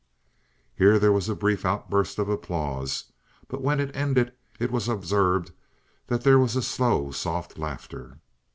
Here 0.75 0.97
there 0.97 1.11
was 1.11 1.29
a 1.29 1.35
brief 1.35 1.63
outburst 1.63 2.17
of 2.17 2.27
applause, 2.27 3.03
but 3.47 3.61
when 3.61 3.79
it 3.79 3.95
ended, 3.95 4.31
it 4.59 4.71
was 4.71 4.89
observed 4.89 5.51
that 6.07 6.23
there 6.23 6.39
was 6.39 6.55
a 6.75 6.83
low, 6.83 7.11
soft 7.11 7.59
laughter. 7.59 8.17